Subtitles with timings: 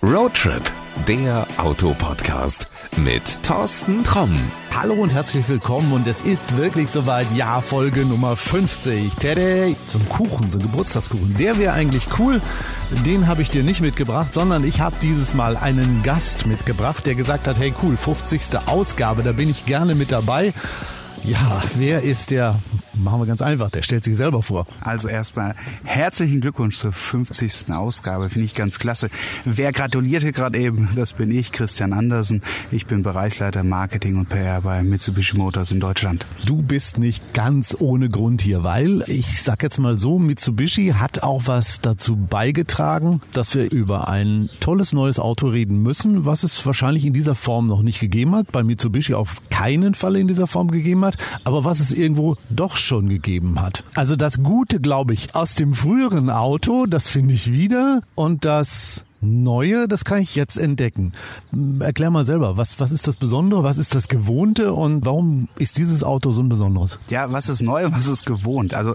[0.00, 0.62] Roadtrip,
[1.08, 4.38] der Autopodcast mit Thorsten Tromm.
[4.72, 9.12] Hallo und herzlich willkommen und es ist wirklich soweit, ja, Folge Nummer 50.
[9.16, 9.74] Tada!
[9.88, 12.40] So ein Kuchen, so ein Geburtstagskuchen, der wäre eigentlich cool.
[13.04, 17.16] Den habe ich dir nicht mitgebracht, sondern ich habe dieses Mal einen Gast mitgebracht, der
[17.16, 18.50] gesagt hat, hey cool, 50.
[18.66, 20.54] Ausgabe, da bin ich gerne mit dabei.
[21.24, 22.54] Ja, wer ist der?
[22.98, 24.66] Machen wir ganz einfach, der stellt sich selber vor.
[24.80, 25.54] Also erstmal
[25.84, 27.72] herzlichen Glückwunsch zur 50.
[27.72, 29.08] Ausgabe, finde ich ganz klasse.
[29.44, 32.42] Wer gratulierte gerade eben, das bin ich, Christian Andersen.
[32.72, 36.26] Ich bin Bereichsleiter Marketing und PR bei Mitsubishi Motors in Deutschland.
[36.44, 41.22] Du bist nicht ganz ohne Grund hier, weil ich sag jetzt mal so, Mitsubishi hat
[41.22, 46.66] auch was dazu beigetragen, dass wir über ein tolles neues Auto reden müssen, was es
[46.66, 50.48] wahrscheinlich in dieser Form noch nicht gegeben hat, bei Mitsubishi auf keinen Fall in dieser
[50.48, 53.84] Form gegeben hat, aber was es irgendwo doch schon gegeben hat.
[53.94, 59.04] Also das Gute, glaube ich, aus dem früheren Auto, das finde ich wieder und das
[59.20, 61.12] Neue, das kann ich jetzt entdecken.
[61.80, 65.76] Erklär mal selber, was, was ist das Besondere, was ist das Gewohnte und warum ist
[65.76, 66.98] dieses Auto so ein besonderes?
[67.10, 68.74] Ja, was ist neu, was ist gewohnt?
[68.74, 68.94] Also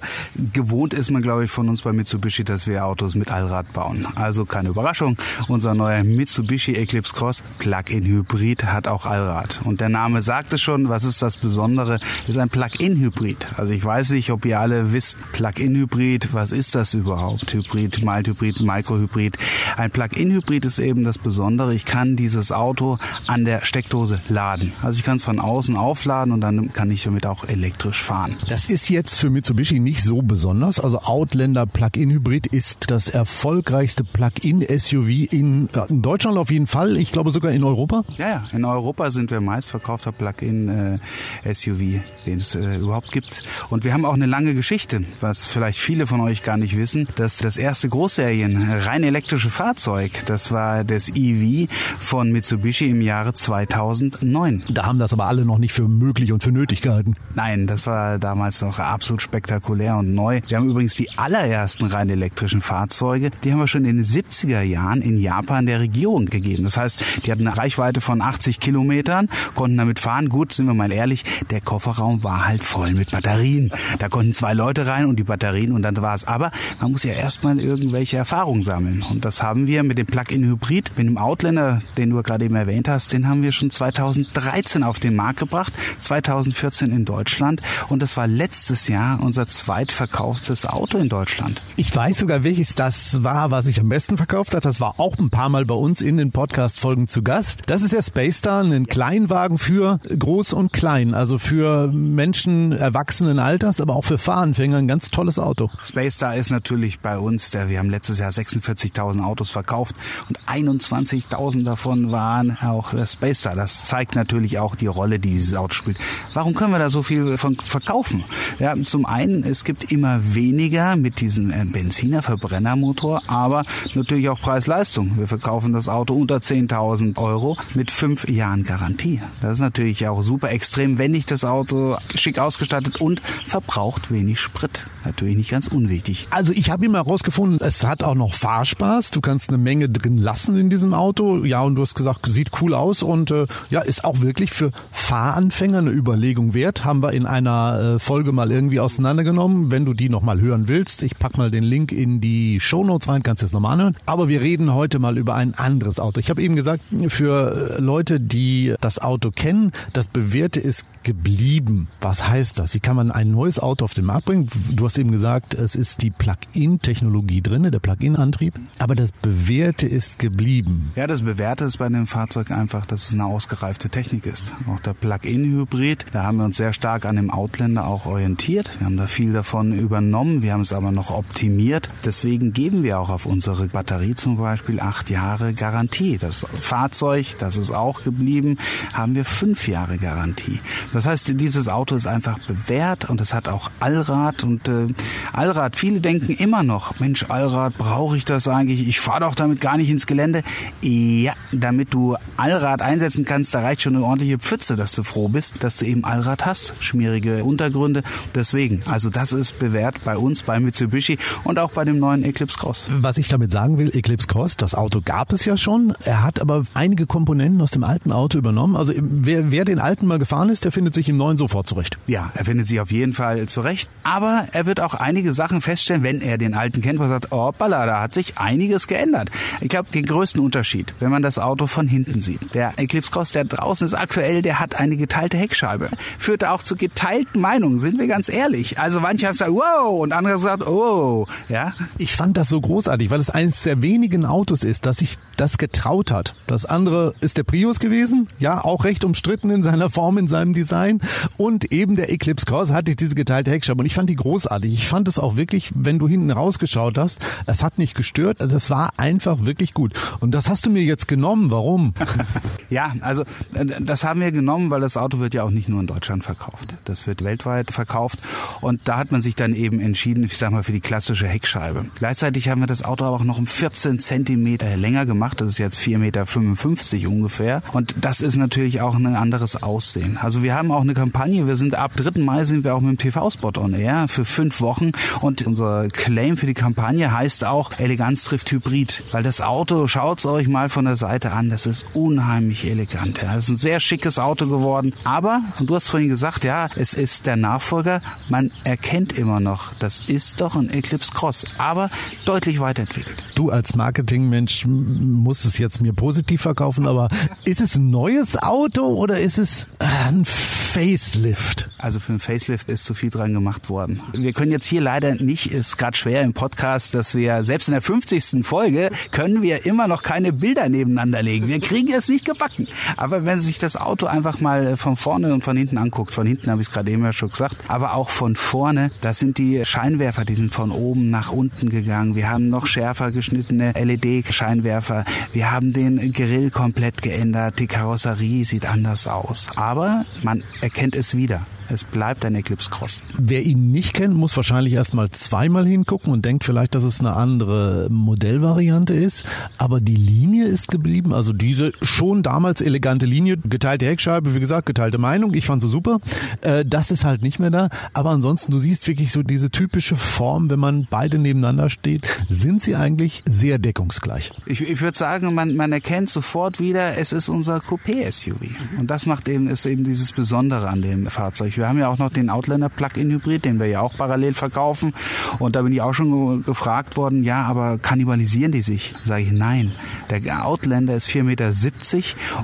[0.53, 4.08] gewohnt ist man, glaube ich, von uns bei Mitsubishi, dass wir Autos mit Allrad bauen.
[4.16, 5.17] Also keine Überraschung,
[5.50, 9.59] unser neuer Mitsubishi Eclipse Cross Plug-in Hybrid hat auch Allrad.
[9.66, 12.00] Und der Name sagt es schon, was ist das Besondere?
[12.28, 13.48] Ist ein Plug-in Hybrid.
[13.58, 17.53] Also ich weiß nicht, ob ihr alle wisst, Plug-in Hybrid, was ist das überhaupt?
[17.53, 19.38] Hybrid, Mild Hybrid, Micro-Hybrid.
[19.76, 21.73] Ein Plug Plug-in-Hybrid ist eben das Besondere.
[21.73, 24.72] Ich kann dieses Auto an der Steckdose laden.
[24.83, 28.38] Also ich kann es von außen aufladen und dann kann ich damit auch elektrisch fahren.
[28.47, 30.80] Das ist jetzt für Mitsubishi nicht so besonders.
[30.80, 36.98] Also Outlander Plug-in-Hybrid ist das erfolgreichste Plug-in-SUV in, in, Deutschland auf jeden Fall.
[36.98, 38.03] Ich glaube sogar in Europa.
[38.17, 38.45] Ja, ja.
[38.52, 43.42] In Europa sind wir meistverkaufter Plug-in-SUV, äh, den es äh, überhaupt gibt.
[43.70, 47.08] Und wir haben auch eine lange Geschichte, was vielleicht viele von euch gar nicht wissen,
[47.16, 50.26] dass das erste Großserien rein elektrische Fahrzeug Fahrzeug.
[50.26, 54.64] Das war das EV von Mitsubishi im Jahre 2009.
[54.70, 57.16] Da haben das aber alle noch nicht für möglich und für nötig gehalten.
[57.36, 60.42] Nein, das war damals noch absolut spektakulär und neu.
[60.48, 64.61] Wir haben übrigens die allerersten rein elektrischen Fahrzeuge, die haben wir schon in den 70er
[64.61, 66.64] Jahren in Japan der Regierung gegeben.
[66.64, 70.30] Das heißt, die hatten eine Reichweite von 80 Kilometern, konnten damit fahren.
[70.30, 73.72] Gut, sind wir mal ehrlich, der Kofferraum war halt voll mit Batterien.
[74.00, 76.26] Da konnten zwei Leute rein und die Batterien und dann war es.
[76.26, 76.52] Aber
[76.82, 79.04] man muss ja erstmal irgendwelche Erfahrungen sammeln.
[79.10, 82.55] Und das haben wir mit mit dem Plug-in-Hybrid, mit dem Outlander, den du gerade eben
[82.55, 88.02] erwähnt hast, den haben wir schon 2013 auf den Markt gebracht, 2014 in Deutschland und
[88.02, 91.61] das war letztes Jahr unser zweitverkauftes Auto in Deutschland.
[91.76, 94.65] Ich weiß sogar, welches das war, was sich am besten verkauft hat.
[94.65, 97.61] Das war auch ein paar Mal bei uns in den Podcast-Folgen zu Gast.
[97.67, 103.37] Das ist der Space Star, ein Kleinwagen für groß und klein, also für Menschen erwachsenen
[103.37, 105.70] Alters, aber auch für Fahranfänger ein ganz tolles Auto.
[105.83, 109.95] Space Star ist natürlich bei uns, der, wir haben letztes Jahr 46.000 Autos verkauft verkauft
[110.30, 113.55] und 21.000 davon waren auch Space Star.
[113.55, 115.98] Das zeigt natürlich auch die Rolle, die dieses Auto spielt.
[116.33, 118.23] Warum können wir da so viel von verkaufen?
[118.60, 123.64] Ja, zum einen, es gibt immer weniger mit diesem äh, Benziner Verbrennermotor, aber
[123.94, 125.17] natürlich auch Preis-Leistung.
[125.17, 129.21] Wir verkaufen das Auto unter 10.000 Euro mit fünf Jahren Garantie.
[129.42, 134.88] Das ist natürlich auch super extrem wendig das Auto, schick ausgestattet und verbraucht wenig Sprit.
[135.04, 136.27] Natürlich nicht ganz unwichtig.
[136.30, 139.12] Also ich habe immer herausgefunden, es hat auch noch Fahrspaß.
[139.12, 141.45] Du kannst eine Menge Menge drin lassen in diesem Auto.
[141.45, 144.69] Ja, und du hast gesagt, sieht cool aus und äh, ja, ist auch wirklich für
[144.92, 146.86] Fahranfänger eine Überlegung wert.
[146.86, 149.72] Haben wir in einer äh, Folge mal irgendwie auseinandergenommen.
[149.72, 153.07] Wenn du die nochmal hören willst, ich pack mal den Link in die Show Notes
[153.07, 153.95] rein, kannst du jetzt nochmal anhören.
[154.06, 156.19] Aber wir reden heute mal über ein anderes Auto.
[156.19, 161.88] Ich habe eben gesagt, für äh, Leute, die das Auto kennen, das Bewährte ist geblieben.
[162.00, 162.75] Was heißt das?
[162.75, 164.48] Wie kann man ein neues Auto auf den Markt bringen?
[164.72, 168.54] Du hast eben gesagt, es ist die Plug-in-Technologie drin, der Plug-in-Antrieb.
[168.78, 170.92] Aber das Bewährte Bewährte ist geblieben.
[170.96, 174.51] Ja, das Bewährte ist bei dem Fahrzeug einfach, dass es eine ausgereifte Technik ist.
[174.69, 178.69] Auch der Plug-in-Hybrid, da haben wir uns sehr stark an dem Outlander auch orientiert.
[178.80, 181.90] Wir haben da viel davon übernommen, wir haben es aber noch optimiert.
[182.04, 186.18] Deswegen geben wir auch auf unsere Batterie zum Beispiel acht Jahre Garantie.
[186.18, 188.57] Das Fahrzeug, das ist auch geblieben,
[188.92, 190.59] haben wir fünf Jahre Garantie.
[190.92, 194.88] Das heißt, dieses Auto ist einfach bewährt und es hat auch Allrad und äh,
[195.31, 195.77] Allrad.
[195.77, 198.86] Viele denken immer noch, Mensch, Allrad, brauche ich das eigentlich?
[198.86, 200.44] Ich fahre doch damit damit gar nicht ins Gelände.
[200.81, 205.29] Ja, damit du Allrad einsetzen kannst, da reicht schon eine ordentliche Pfütze, dass du froh
[205.29, 206.73] bist, dass du eben Allrad hast.
[206.79, 208.03] Schmierige Untergründe.
[208.35, 212.57] Deswegen, also das ist bewährt bei uns, bei Mitsubishi und auch bei dem neuen Eclipse
[212.57, 212.88] Cross.
[212.89, 215.94] Was ich damit sagen will, Eclipse Cross, das Auto gab es ja schon.
[216.03, 218.75] Er hat aber einige Komponenten aus dem alten Auto übernommen.
[218.75, 221.97] Also wer, wer den alten mal gefahren ist, der findet sich im neuen sofort zurecht.
[222.07, 223.89] Ja, er findet sich auf jeden Fall zurecht.
[224.03, 227.31] Aber er wird auch einige Sachen feststellen, wenn er den alten kennt, wo er sagt,
[227.31, 229.29] oh, da hat sich einiges geändert.
[229.62, 232.54] Ich glaube, den größten Unterschied, wenn man das Auto von hinten sieht.
[232.54, 235.90] Der Eclipse Cross, der draußen ist aktuell, der hat eine geteilte Heckscheibe.
[236.19, 238.80] Führt auch zu geteilten Meinungen, sind wir ganz ehrlich.
[238.80, 241.74] Also manche haben gesagt, wow, und andere haben gesagt, oh, ja.
[241.98, 245.57] Ich fand das so großartig, weil es eines der wenigen Autos ist, dass sich das
[245.57, 246.36] getraut hat.
[246.48, 250.54] Das andere ist der Prius gewesen, ja, auch recht umstritten in seiner Form, in seinem
[250.54, 251.01] Design.
[251.38, 253.80] Und eben der Eclipse Cross hatte diese geteilte Heckscheibe.
[253.81, 254.74] Und ich fand die großartig.
[254.74, 258.38] Ich fand es auch wirklich, wenn du hinten rausgeschaut hast, es hat nicht gestört.
[258.40, 259.93] Das war einfach wirklich gut.
[260.19, 261.51] Und das hast du mir jetzt genommen.
[261.51, 261.93] Warum?
[262.69, 263.23] ja, also
[263.53, 266.23] äh, das haben wir genommen, weil das Auto wird ja auch nicht nur in Deutschland
[266.23, 266.75] verkauft.
[266.85, 268.19] Das wird weltweit verkauft.
[268.61, 271.85] Und da hat man sich dann eben entschieden, ich sag mal, für die klassische Heckscheibe.
[271.97, 275.41] Gleichzeitig haben wir das Auto aber auch noch um 14 Zentimeter länger gemacht.
[275.41, 277.61] Das ist jetzt 4,55 Meter ungefähr.
[277.71, 280.17] Und das ist natürlich auch ein anderes Aussehen.
[280.21, 281.47] Also wir haben auch eine Kampagne.
[281.47, 282.21] Wir sind ab 3.
[282.21, 284.91] Mai sind wir auch mit dem TV-Spot on Air für fünf Wochen.
[285.21, 289.03] Und unser Claim für die Kampagne heißt auch Eleganz trifft Hybrid.
[289.13, 293.21] Weil das Auto, schaut's euch mal von der Seite an, das ist unheimlich elegant.
[293.21, 293.36] Ja.
[293.36, 294.92] Das ist ein sehr schickes Auto geworden.
[295.04, 298.01] Aber, und du hast vorhin gesagt, ja, es ist der Nachfolger.
[298.30, 301.92] Man erkennt immer noch, das ist doch ein Eclipse Cross, aber
[302.25, 303.24] deutlich weiterentwickelt.
[303.36, 307.09] Du als Marketingmensch musst es jetzt mir positiv verkaufen, aber
[307.45, 311.69] ist es ein neues Auto oder ist es ein Facelift?
[311.77, 314.01] Also für ein Facelift ist zu viel dran gemacht worden.
[314.13, 317.74] Wir können jetzt hier leider nicht, ist gerade schwer im Podcast, dass wir selbst in
[317.74, 318.44] der 50.
[318.44, 321.47] Folge können wir immer noch keine Bilder nebeneinander legen.
[321.47, 322.67] Wir kriegen es nicht gebacken.
[322.97, 326.51] Aber wenn sich das Auto einfach mal von vorne und von hinten anguckt, von hinten
[326.51, 329.65] habe ich es gerade eben ja schon gesagt, aber auch von vorne, das sind die
[329.65, 332.15] Scheinwerfer, die sind von oben nach unten gegangen.
[332.15, 335.06] Wir haben noch schärfer geschnittene LED-Scheinwerfer.
[335.31, 337.59] Wir haben den Grill komplett geändert.
[337.59, 339.49] Die Karosserie sieht anders aus.
[339.56, 341.45] Aber man erkennt es wieder.
[341.69, 343.06] Es bleibt ein Eclipse Cross.
[343.18, 347.13] Wer ihn nicht kennt, muss wahrscheinlich erstmal zweimal hingucken und denkt vielleicht, dass es eine
[347.13, 349.25] andere Modellvariante ist.
[349.57, 351.13] Aber die Linie ist geblieben.
[351.13, 355.33] Also diese schon damals elegante Linie, geteilte Heckscheibe, wie gesagt, geteilte Meinung.
[355.33, 356.00] Ich fand sie super.
[356.42, 357.69] Äh, das ist halt nicht mehr da.
[357.94, 362.62] Aber ansonsten, du siehst wirklich so diese typische Form, wenn man beide nebeneinander steht, sind
[362.62, 364.31] sie eigentlich sehr deckungsgleich.
[364.45, 368.80] Ich, ich würde sagen, man, man erkennt sofort wieder, es ist unser Coupé-SUV.
[368.80, 371.52] Und das macht eben, ist eben dieses Besondere an dem Fahrzeug.
[371.57, 374.94] Wir haben ja auch noch den Outlander Plug-in Hybrid, den wir ja auch parallel verkaufen.
[375.39, 378.94] Und da bin ich auch schon gefragt worden, ja, aber kannibalisieren die sich?
[379.03, 379.71] Sage ich, nein.
[380.09, 381.51] Der Outlander ist 4,70 Meter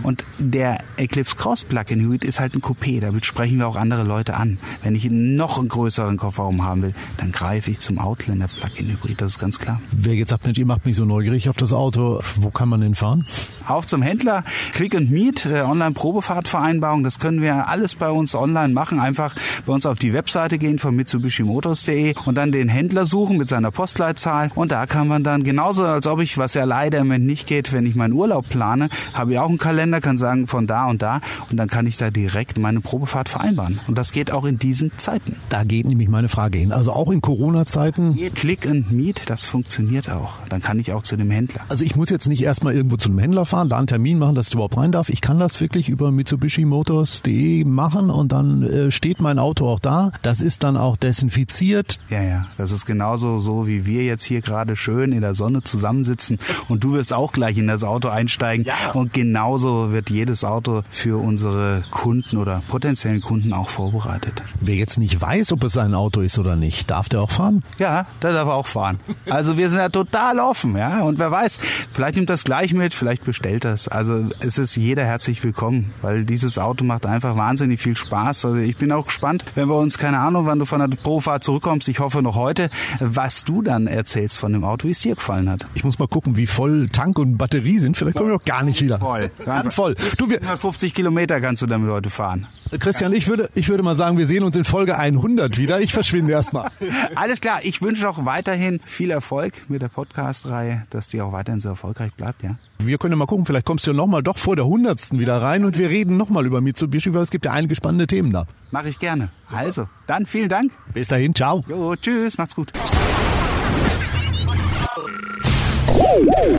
[0.04, 3.00] und der Eclipse Cross Plug-in Hybrid ist halt ein Coupé.
[3.00, 4.58] Damit sprechen wir auch andere Leute an.
[4.84, 9.22] Wenn ich noch einen größeren Kofferraum haben will, dann greife ich zum Outlander Plug-in Hybrid.
[9.22, 9.82] Das ist ganz klar.
[9.92, 12.82] Wer jetzt sagt, Mensch, ihr macht mich so neugierig auf das Auto, wo kann man
[12.82, 13.26] denn fahren?
[13.68, 17.04] Auf zum Händler, Click and Meet, äh, Online-Probefahrtvereinbarung.
[17.04, 19.36] Das können wir alles bei uns online machen einfach
[19.66, 23.72] bei uns auf die Webseite gehen von mitsubishimotors.de und dann den Händler suchen mit seiner
[23.72, 27.26] Postleitzahl und da kann man dann genauso, als ob ich, was ja leider im Moment
[27.26, 30.68] nicht geht, wenn ich meinen Urlaub plane, habe ich auch einen Kalender, kann sagen von
[30.68, 34.32] da und da und dann kann ich da direkt meine Probefahrt vereinbaren und das geht
[34.32, 35.36] auch in diesen Zeiten.
[35.50, 38.18] Da geht nämlich meine Frage hin, also auch in Corona-Zeiten.
[38.36, 40.36] Click and Meet, das funktioniert auch.
[40.50, 41.62] Dann kann ich auch zu dem Händler.
[41.70, 44.36] Also ich muss jetzt nicht erstmal irgendwo zu einem Händler fahren, da einen Termin machen,
[44.36, 45.10] dass ich überhaupt rein darf.
[45.10, 50.12] Ich kann das wirklich über mitsubishimotors.de machen und dann äh, steht mein Auto auch da.
[50.22, 52.00] Das ist dann auch desinfiziert.
[52.10, 52.48] Ja, ja.
[52.58, 56.84] Das ist genauso so, wie wir jetzt hier gerade schön in der Sonne zusammensitzen und
[56.84, 58.66] du wirst auch gleich in das Auto einsteigen.
[58.66, 58.92] Ja.
[58.94, 64.44] Und genauso wird jedes Auto für unsere Kunden oder potenziellen Kunden auch vorbereitet.
[64.62, 67.64] Wer jetzt nicht weiß, ob es sein Auto ist oder nicht, darf der auch fahren?
[67.78, 69.00] Ja, der darf auch fahren.
[69.30, 71.04] Also wir sind ja total offen, ja.
[71.04, 71.60] Und wer weiß,
[71.94, 73.88] vielleicht nimmt das gleich mit, vielleicht bestellt das.
[73.88, 78.46] Also es ist jeder herzlich willkommen, weil dieses Auto macht einfach wahnsinnig viel Spaß.
[78.46, 81.44] Also ich bin auch gespannt, wenn wir uns, keine Ahnung, wann du von der Probefahrt
[81.44, 82.70] zurückkommst, ich hoffe noch heute,
[83.00, 85.68] was du dann erzählst von dem Auto, wie es dir gefallen hat.
[85.76, 87.98] Ich muss mal gucken, wie voll Tank und Batterie sind.
[87.98, 89.00] Vielleicht komme ich auch gar nicht wieder.
[89.00, 89.30] Voll.
[89.46, 89.96] Ganz voll.
[90.18, 92.48] Du, wir 150 Kilometer kannst du damit heute fahren.
[92.80, 95.82] Christian, ich würde, ich würde mal sagen, wir sehen uns in Folge 100 wieder.
[95.82, 96.70] Ich verschwinde erstmal.
[97.16, 97.60] Alles klar.
[97.64, 102.14] Ich wünsche auch weiterhin viel Erfolg mit der Podcast-Reihe, dass die auch weiterhin so erfolgreich
[102.14, 102.56] bleibt, ja.
[102.82, 105.20] Wir können mal gucken, vielleicht kommst du ja nochmal doch vor der 100.
[105.20, 108.32] wieder rein und wir reden nochmal über Mitsubishi, weil es gibt ja einige spannende Themen
[108.32, 108.46] da.
[108.72, 109.30] Mache ich gerne.
[109.48, 109.60] Super.
[109.60, 110.74] Also, dann vielen Dank.
[110.94, 111.64] Bis dahin, ciao.
[111.68, 112.72] Jo, tschüss, macht's gut.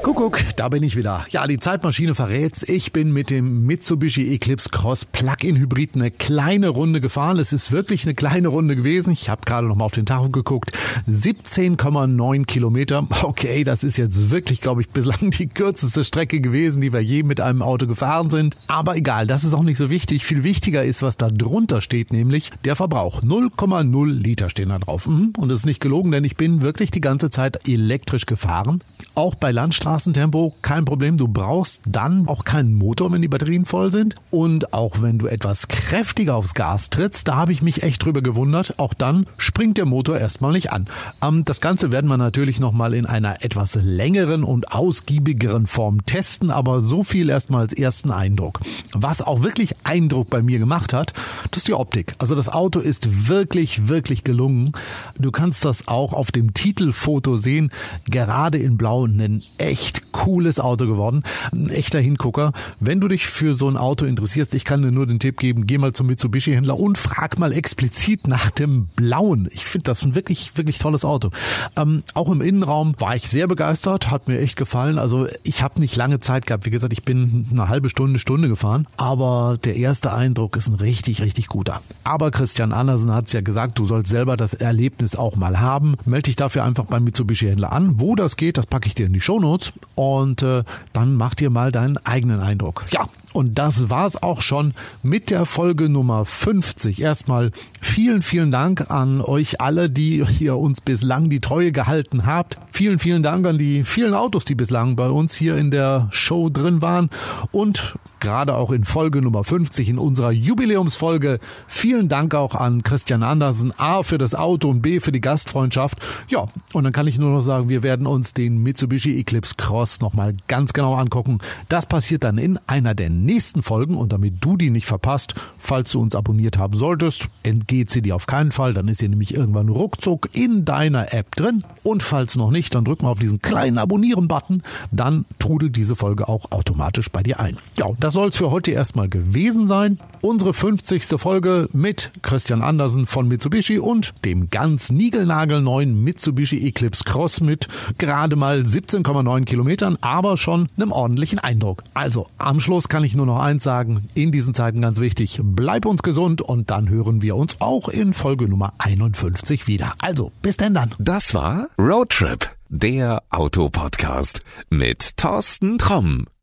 [0.03, 1.27] Kuckuck, da bin ich wieder.
[1.31, 2.63] Ja, die Zeitmaschine verrät's.
[2.63, 7.39] Ich bin mit dem Mitsubishi Eclipse Cross Plug-in Hybrid eine kleine Runde gefahren.
[7.39, 9.13] Es ist wirklich eine kleine Runde gewesen.
[9.13, 10.73] Ich habe gerade noch mal auf den Tacho geguckt.
[11.09, 13.07] 17,9 Kilometer.
[13.23, 17.23] Okay, das ist jetzt wirklich, glaube ich, bislang die kürzeste Strecke gewesen, die wir je
[17.23, 18.57] mit einem Auto gefahren sind.
[18.67, 20.25] Aber egal, das ist auch nicht so wichtig.
[20.25, 23.23] Viel wichtiger ist, was da drunter steht, nämlich der Verbrauch.
[23.23, 25.07] 0,0 Liter stehen da drauf.
[25.07, 25.33] Mhm.
[25.37, 28.83] Und das ist nicht gelogen, denn ich bin wirklich die ganze Zeit elektrisch gefahren
[29.21, 31.19] auch bei Landstraßentempo kein Problem.
[31.19, 34.15] Du brauchst dann auch keinen Motor, wenn die Batterien voll sind.
[34.31, 38.23] Und auch wenn du etwas kräftiger aufs Gas trittst, da habe ich mich echt drüber
[38.23, 40.87] gewundert, auch dann springt der Motor erstmal nicht an.
[41.23, 46.51] Ähm, das Ganze werden wir natürlich nochmal in einer etwas längeren und ausgiebigeren Form testen,
[46.51, 48.61] aber so viel erstmal als ersten Eindruck.
[48.95, 51.13] Was auch wirklich Eindruck bei mir gemacht hat,
[51.51, 52.15] das ist die Optik.
[52.17, 54.73] Also das Auto ist wirklich, wirklich gelungen.
[55.19, 57.71] Du kannst das auch auf dem Titelfoto sehen.
[58.09, 61.23] Gerade in Blau ein echt cooles Auto geworden.
[61.53, 62.53] Ein echter Hingucker.
[62.79, 65.67] Wenn du dich für so ein Auto interessierst, ich kann dir nur den Tipp geben,
[65.67, 69.49] geh mal zum Mitsubishi-Händler und frag mal explizit nach dem Blauen.
[69.53, 71.31] Ich finde das ein wirklich, wirklich tolles Auto.
[71.77, 74.99] Ähm, auch im Innenraum war ich sehr begeistert, hat mir echt gefallen.
[74.99, 76.67] Also ich habe nicht lange Zeit gehabt.
[76.67, 78.87] Wie gesagt, ich bin eine halbe Stunde, Stunde gefahren.
[78.97, 81.81] Aber der erste Eindruck ist ein richtig, richtig guter.
[82.05, 85.97] Aber Christian Andersen hat es ja gesagt, du sollst selber das Erlebnis auch mal haben.
[86.05, 88.01] Melde dich dafür einfach beim Mitsubishi-Händler an.
[88.01, 89.73] Wo das geht, das packe ich dir in die Shownotes.
[89.95, 92.85] Und äh, dann mach dir mal deinen eigenen Eindruck.
[92.91, 97.01] Ja, und das war's auch schon mit der Folge Nummer 50.
[97.01, 102.59] Erstmal vielen, vielen Dank an euch alle, die ihr uns bislang die Treue gehalten habt.
[102.73, 106.51] Vielen, vielen Dank an die vielen Autos, die bislang bei uns hier in der Show
[106.51, 107.09] drin waren.
[107.53, 111.39] Und gerade auch in Folge Nummer 50 in unserer Jubiläumsfolge.
[111.67, 115.99] Vielen Dank auch an Christian Andersen, A für das Auto und B für die Gastfreundschaft.
[116.29, 120.01] Ja, und dann kann ich nur noch sagen, wir werden uns den Mitsubishi Eclipse Cross
[120.01, 121.39] nochmal ganz genau angucken.
[121.69, 125.93] Das passiert dann in einer der nächsten Folgen und damit du die nicht verpasst, falls
[125.93, 129.35] du uns abonniert haben solltest, entgeht sie dir auf keinen Fall, dann ist sie nämlich
[129.35, 133.41] irgendwann ruckzuck in deiner App drin und falls noch nicht, dann drück mal auf diesen
[133.41, 134.63] kleinen Abonnieren-Button,
[134.93, 137.57] dann trudelt diese Folge auch automatisch bei dir ein.
[137.77, 140.01] Ja, das soll es für heute erstmal gewesen sein.
[140.21, 141.05] Unsere 50.
[141.17, 148.35] Folge mit Christian Andersen von Mitsubishi und dem ganz niegelnagelneuen Mitsubishi Eclipse Cross mit gerade
[148.35, 151.85] mal 17,9 Kilometern, aber schon einem ordentlichen Eindruck.
[151.95, 155.87] Also am Schluss kann ich nur noch eins sagen, in diesen Zeiten ganz wichtig, bleib
[155.87, 159.93] uns gesund und dann hören wir uns auch in Folge Nummer 51 wieder.
[160.01, 160.91] Also bis denn dann.
[160.99, 166.27] Das war Roadtrip, der Autopodcast mit Thorsten Tromm.